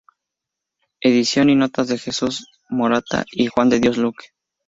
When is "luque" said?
3.99-4.29